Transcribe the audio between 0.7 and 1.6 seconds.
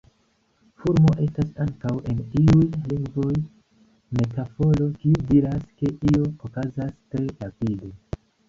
Fulmo estas